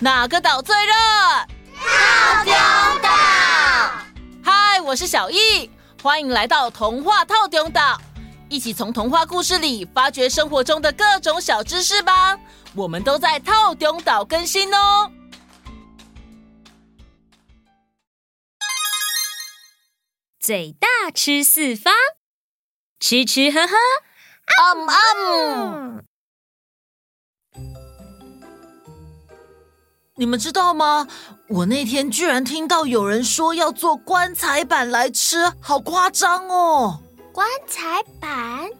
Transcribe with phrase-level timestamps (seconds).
[0.00, 0.92] 哪个岛最热？
[1.76, 2.52] 透中
[3.00, 3.08] 岛。
[4.42, 5.70] 嗨，我是小易，
[6.02, 8.00] 欢迎来到童话透中岛，
[8.48, 12.38] 一起从童话故事里发掘生活中的各种小知识吧。
[12.74, 15.10] 我们都在透中岛更新哦。
[20.40, 21.94] 嘴大吃四方，
[22.98, 23.74] 吃吃喝喝，
[24.74, 26.04] 嗯嗯。
[30.16, 31.08] 你们知道吗？
[31.48, 37.00] 我那天居然听到有人说要做棺材板来吃，好夸张哦！
[37.32, 38.70] 棺材板？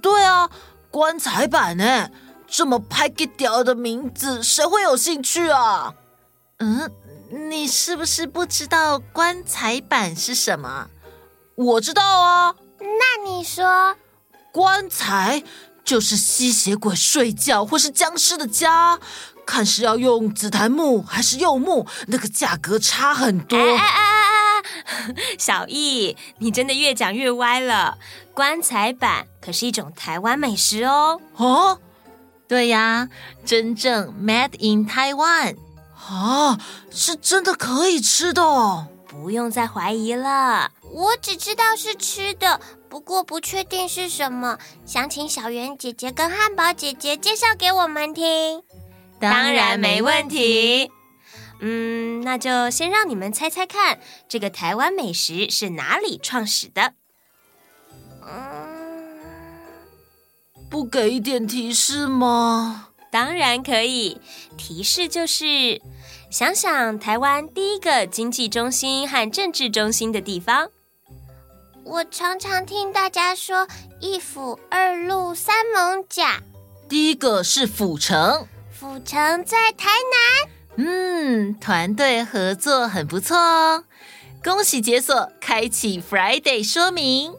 [0.00, 0.48] 对啊，
[0.92, 2.08] 棺材板呢？
[2.46, 5.92] 这么拍给屌的名字，谁会有兴趣啊？
[6.58, 6.88] 嗯，
[7.50, 10.86] 你是不是不知道棺材板是什么？
[11.56, 12.54] 我知道啊。
[12.78, 13.96] 那你说，
[14.52, 15.42] 棺材
[15.86, 18.98] 就是吸血鬼睡觉或是僵尸的家。
[19.46, 23.56] 看是要用紫檀木还是柚木，那个价格差很多。
[23.56, 27.96] 哎哎哎哎，小易，你真的越讲越歪了。
[28.34, 31.20] 棺材板可是一种台湾美食哦。
[31.36, 31.78] 哦，
[32.48, 33.08] 对呀，
[33.44, 35.56] 真正 made in Taiwan。
[35.94, 36.58] 啊，
[36.90, 40.72] 是真的可以吃的哦，不用再怀疑了。
[40.92, 48.62] 我只知道是吃的，不过不确定是什么，想请小圆姐姐跟汉堡姐姐介绍给我们听。
[49.20, 50.90] 当然没问题。
[51.60, 53.98] 嗯，那就先让你们猜猜看，
[54.28, 56.92] 这个台湾美食是哪里创始的？
[58.22, 59.58] 嗯，
[60.68, 62.88] 不给一点提示吗？
[63.10, 64.20] 当然可以，
[64.58, 65.80] 提示就是
[66.30, 70.68] 想想台湾第一个经济中心和政治中心的地方。
[71.88, 73.68] 我常常听大家说
[74.00, 76.42] 一府二路三艋甲，
[76.88, 78.48] 第一个是府城。
[78.72, 80.84] 府城在台南。
[80.84, 83.84] 嗯，团队合作很不错哦。
[84.42, 87.32] 恭喜解锁，开启 Friday 说明。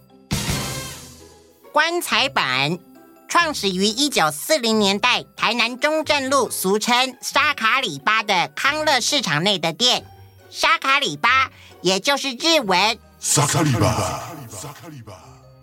[1.73, 2.79] 棺材板
[3.27, 10.05] 创始于一九四零年代，台南中正路，俗称沙卡里巴的康乐市场内的店。
[10.49, 14.26] 沙卡里巴也就是日文沙卡里巴，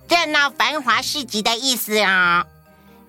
[0.09, 2.47] 热闹繁华市集的意思啊、哦。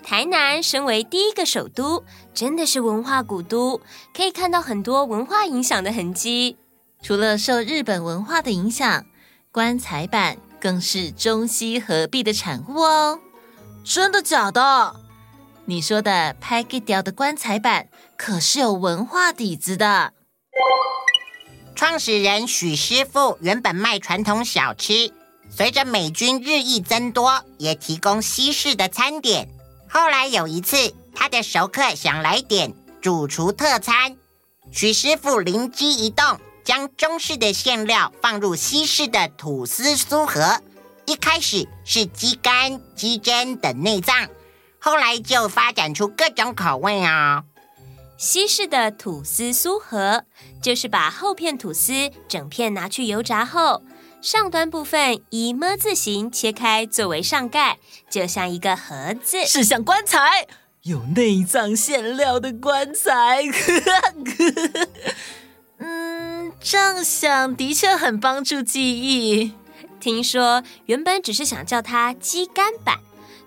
[0.04, 2.04] 台南身为第一个首都，
[2.34, 3.82] 真的是文化古都，
[4.16, 6.58] 可以看到很多文化影响的痕迹。
[7.02, 9.06] 除了受日本文化的影响，
[9.52, 13.20] 棺材板更是中西合璧的产物哦。
[13.84, 14.96] 真的假的？
[15.66, 20.14] 你说的拍给雕的棺材板可是有文化底子的。
[21.76, 25.12] 创始人许师傅原本卖传统小吃，
[25.56, 29.48] 随着美军日益增多，也提供西式的餐点。
[29.88, 34.18] 后来有一次，他的熟客想来点主厨特餐，
[34.74, 40.60] 许师傅灵机一动，将中式的馅料放入西式的吐司酥盒。
[41.06, 44.28] 一开始是鸡肝、鸡胗等内脏，
[44.78, 47.46] 后来就发展出各种口味哦。
[48.18, 50.26] 西式的吐司酥盒
[50.62, 53.82] 就是把厚片吐司整片拿去油炸后。
[54.26, 57.78] 上端部分以么字形切开作为上盖，
[58.10, 60.48] 就像一个盒子，是像棺材，
[60.82, 63.44] 有内脏馅料的棺材。
[65.78, 69.54] 嗯，这样想的确很帮助记忆。
[70.00, 72.98] 听说原本只是想叫它鸡肝板，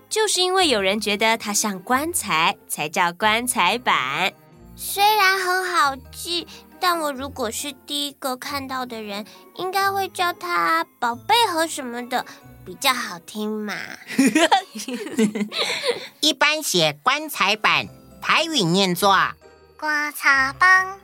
[0.07, 4.31] 就是因为有人觉得它像棺材，才叫棺材板。
[4.77, 6.47] 虽然很好记。
[6.79, 12.25] 但我如果是第一个看到的人，应该会叫他宝贝盒什么的，
[12.65, 13.73] 比较好听嘛。
[16.21, 17.87] 一般写棺材板，
[18.21, 19.15] 台语念作
[19.77, 20.99] “棺材板”，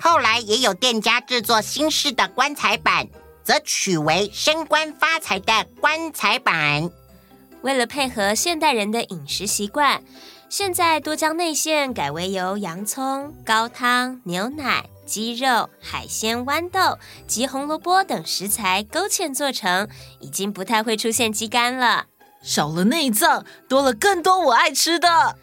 [0.00, 3.06] 后来也有店家制作新式的棺材板，
[3.44, 6.90] 则取为升官发财的棺材板。
[7.62, 10.02] 为了配合现代人的饮食习惯，
[10.48, 19.86] 现在多将内馅改为由洋葱、高汤、牛奶、鸡肉、海鲜、豌豆及红萝卜等食材勾芡做成，
[20.20, 22.06] 已经不太会出现鸡肝了。
[22.42, 25.36] 少了内脏，多了更多我爱吃的。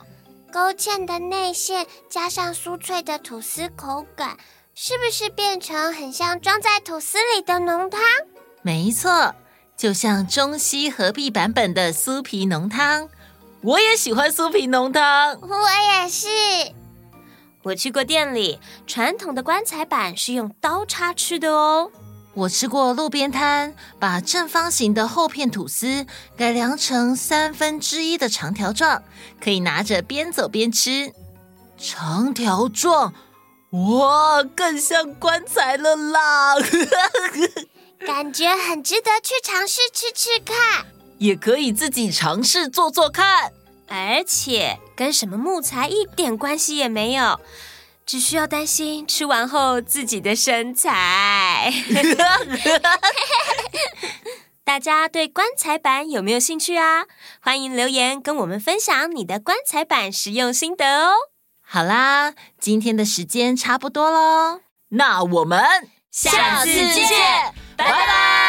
[0.51, 4.39] 勾芡的内馅加上酥脆的吐司口感，
[4.73, 8.01] 是不是变成很像装在吐司里的浓汤？
[8.63, 9.35] 没错，
[9.77, 13.07] 就像中西合璧版本的酥皮浓汤。
[13.61, 16.27] 我也喜欢酥皮浓汤，我也是。
[17.69, 21.91] 我去过店里，传统的棺材板是用刀叉吃的哦。
[22.33, 29.03] 我吃过路边摊，把正方形的厚片吐司改良成三分之一的长条状，
[29.39, 31.13] 可以拿着边走边吃。
[31.77, 33.13] 长条状，
[33.71, 36.55] 哇，更像棺材了啦！
[38.03, 40.87] 感觉很值得去尝试吃吃看，
[41.19, 43.51] 也可以自己尝试做做看。
[43.89, 47.39] 而且跟什么木材一点关系也没有。
[48.05, 51.71] 只需要担心吃完后自己的身材。
[54.65, 57.05] 大家对棺材板有没有兴趣啊？
[57.39, 61.11] 欢迎留言跟我们分享你的棺材板实用心得哦。
[61.61, 65.59] 好啦，今天的时间差不多喽，那我们
[66.09, 67.07] 下次见，
[67.77, 67.91] 拜拜。
[67.91, 68.48] 拜拜。